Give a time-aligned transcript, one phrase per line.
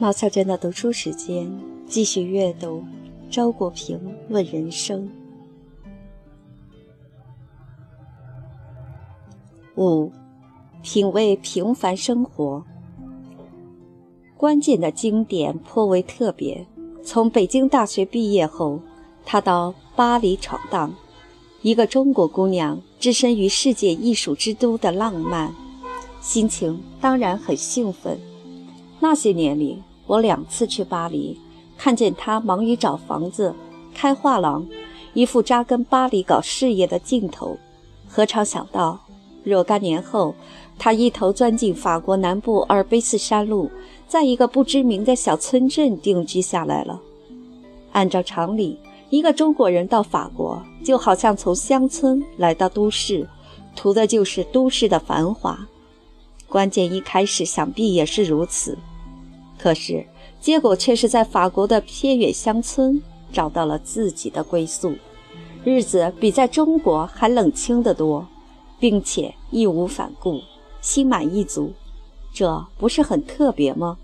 [0.00, 1.52] 毛小娟的读书时间，
[1.86, 2.82] 继续阅读
[3.28, 5.06] 周国平问人生。
[9.76, 10.10] 五，
[10.82, 12.64] 品味平凡生活。
[14.38, 16.66] 关键的经典颇为特别。
[17.04, 18.80] 从北京大学毕业后，
[19.26, 20.94] 他到巴黎闯荡。
[21.60, 25.54] 一个中国姑娘置身于世界艺术之都的浪漫，
[26.22, 28.18] 心情当然很兴奋。
[28.98, 29.82] 那些年里。
[30.10, 31.38] 我两次去巴黎，
[31.78, 33.54] 看见他忙于找房子、
[33.94, 34.66] 开画廊，
[35.14, 37.56] 一副扎根巴黎搞事业的劲头。
[38.08, 38.98] 何尝想到，
[39.44, 40.34] 若干年后，
[40.76, 43.70] 他一头钻进法国南部阿尔卑斯山路，
[44.08, 47.00] 在一个不知名的小村镇定居下来了。
[47.92, 48.76] 按照常理，
[49.10, 53.24] 一个中国人到法国，就好像从乡村来到都市，
[53.76, 55.56] 图的就是都市的繁华。
[56.48, 58.76] 关键一开始想必也是如此。
[59.60, 60.06] 可是，
[60.40, 64.94] 结果却是在法国的偏远乡村找到了自己的归宿，
[65.64, 68.26] 日子比在中国还冷清得多，
[68.78, 70.40] 并且义无反顾，
[70.80, 71.74] 心满意足，
[72.32, 73.98] 这不是很特别吗？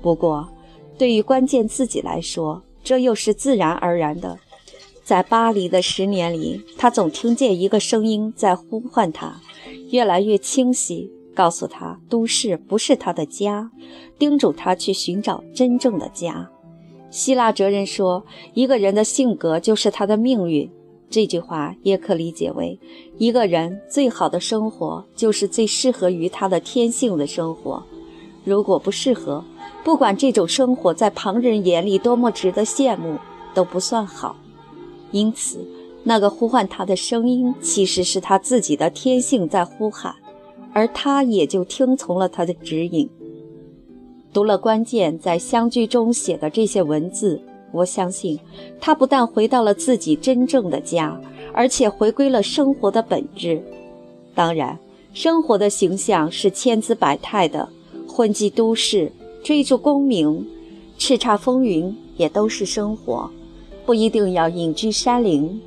[0.00, 0.48] 不过，
[0.96, 4.38] 对于关键自己来说，这又是自然而然的。
[5.04, 9.38] 在巴黎的十年里，他总听见一个声音在呼唤他，
[9.90, 11.12] 越来越清晰。
[11.36, 13.70] 告诉他，都市不是他的家，
[14.18, 16.50] 叮嘱他去寻找真正的家。
[17.10, 20.68] 希腊哲人说，一个人的性格就是他的命运。
[21.08, 22.80] 这句话也可理解为，
[23.16, 27.80] 一个人最好的生活就是最适合于他的天性的生活。
[28.42, 29.44] 如果不适合，
[29.84, 33.18] 不管这种生活在旁人眼里多么值得羡慕，
[33.54, 34.34] 都不算好。
[35.12, 35.64] 因此，
[36.02, 40.16] 那个呼唤他的声音，其实是他自己的天性在呼喊。
[40.76, 43.08] 而他也就听从了他的指引，
[44.30, 47.40] 读了关键在相聚中写的这些文字，
[47.72, 48.38] 我相信
[48.78, 51.18] 他不但回到了自己真正的家，
[51.54, 53.58] 而且回归了生活的本质。
[54.34, 54.78] 当然，
[55.14, 57.66] 生活的形象是千姿百态的，
[58.06, 59.10] 混迹都市，
[59.42, 60.46] 追逐功名，
[60.98, 63.30] 叱咤风云，也都是生活，
[63.86, 65.58] 不一定要隐居山林。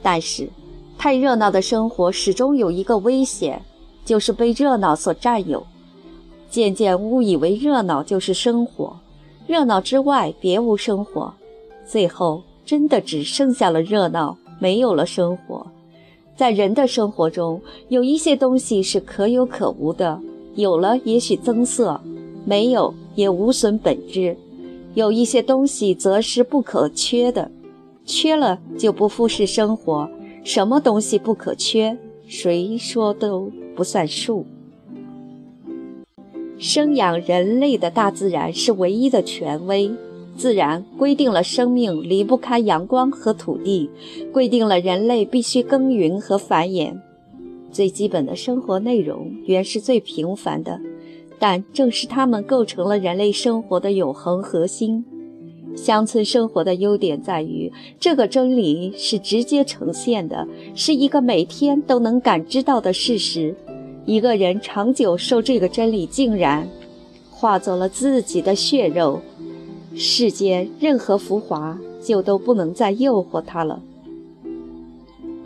[0.00, 0.48] 但是，
[0.96, 3.60] 太热闹的生活始终有一个危险。
[4.04, 5.64] 就是被热闹所占有，
[6.48, 8.98] 渐渐误以为热闹就是生活，
[9.46, 11.32] 热闹之外别无生活，
[11.86, 15.66] 最后真的只剩下了热闹，没有了生活。
[16.36, 20.18] 在人的生活中，有一些东西是可有可无的，
[20.54, 22.00] 有了也许增色，
[22.44, 24.34] 没有也无损本质；
[24.94, 27.50] 有一些东西则是不可缺的，
[28.06, 30.08] 缺了就不复是生活。
[30.42, 31.96] 什么东西不可缺？
[32.26, 33.50] 谁说都。
[33.80, 34.44] 不算数。
[36.58, 39.90] 生养人类的大自然是唯一的权威，
[40.36, 43.88] 自然规定了生命离不开阳光和土地，
[44.30, 46.92] 规定了人类必须耕耘和繁衍。
[47.72, 50.78] 最基本的生活内容原是最平凡的，
[51.38, 55.06] 但正是它们构成了人类生活的永恒核心。
[55.76, 63.54] 乡村生活的优点在于，这个真理是直接呈现的，是一个每天都能感知到的事实。
[64.06, 66.68] 一个人长久受这个真理浸染，
[67.30, 69.20] 化作了自己的血肉，
[69.94, 73.80] 世间任何浮华就都不能再诱惑他了。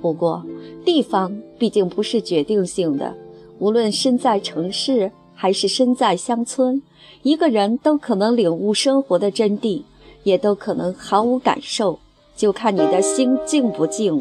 [0.01, 0.45] 不过，
[0.85, 3.15] 地方毕竟不是决定性的，
[3.59, 6.83] 无论身在城市还是身在乡村，
[7.23, 9.83] 一个人都可能领悟生活的真谛。
[10.23, 11.99] 也都可能毫无感受，
[12.35, 14.19] 就看你的心静不静。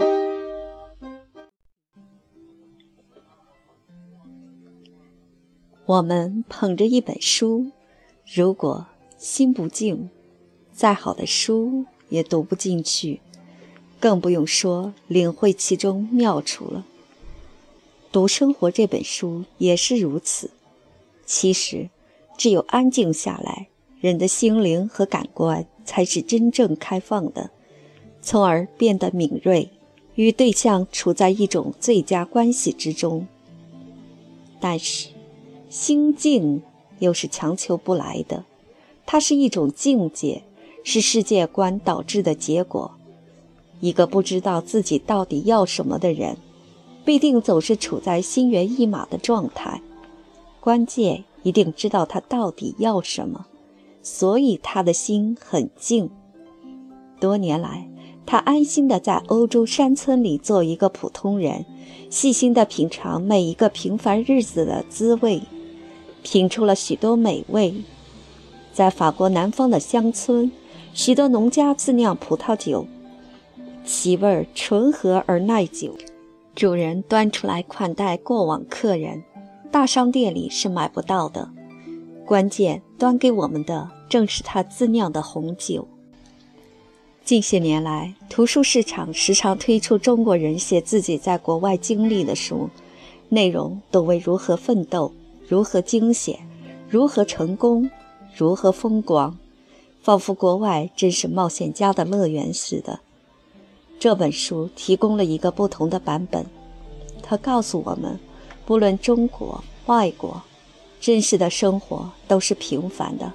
[5.85, 7.67] 我们捧着一本书，
[8.25, 10.09] 如果心不静，
[10.71, 13.19] 再好的书也读不进去，
[13.99, 16.85] 更不用说领会其中妙处了。
[18.13, 20.51] 读生活这本书也是如此。
[21.25, 21.89] 其实，
[22.37, 23.67] 只有安静下来。
[23.99, 27.51] 人的心灵和感官才是真正开放的，
[28.21, 29.69] 从而变得敏锐，
[30.15, 33.25] 与对象处在一种最佳关系之中。
[34.59, 35.07] 但是，
[35.73, 36.61] 心静
[36.99, 38.45] 又是强求不来的，
[39.07, 40.43] 它是一种境界，
[40.83, 42.91] 是世界观导致的结果。
[43.79, 46.37] 一个不知道自己到底要什么的人，
[47.03, 49.81] 必定总是处在心猿意马的状态。
[50.59, 53.47] 关键一定知道他到底要什么。
[54.03, 56.11] 所以他的心很静。
[57.19, 57.89] 多年来，
[58.27, 61.65] 他安心地在欧洲山村里做一个普通人，
[62.11, 65.41] 细心地品尝每一个平凡日子的滋味，
[66.23, 67.75] 品出了许多美味。
[68.73, 70.51] 在法国南方的乡村，
[70.95, 72.87] 许多农家自酿葡萄酒，
[73.85, 75.95] 其味儿醇和而耐久。
[76.55, 79.23] 主人端出来款待过往客人，
[79.71, 81.49] 大商店里是买不到的。
[82.25, 85.87] 关键端给我们的正是他自酿的红酒。
[87.25, 92.69] 近些年来，图书市场时常推出中国人写自己在国外经历的书，
[93.29, 95.11] 内容都为如何奋斗、
[95.53, 96.39] 如何惊险、
[96.89, 97.87] 如何成功、
[98.35, 99.37] 如何风光，
[100.01, 103.01] 仿佛国外真是冒险家的乐园似的。
[103.99, 106.47] 这本书提供了一个不同的版本，
[107.21, 108.19] 它告诉我们，
[108.65, 110.41] 不论中国、外国，
[110.99, 113.31] 真实的生活都是平凡的，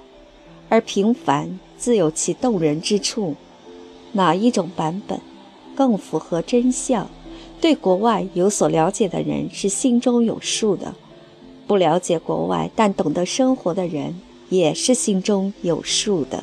[0.68, 3.36] 而平凡自有其动人之处。
[4.10, 5.20] 哪一种版本
[5.76, 7.08] 更符合真相？
[7.60, 10.94] 对国外有所了解的人是心中有数的；
[11.68, 16.42] 不了解国外但懂得生活的人也是心中有数的。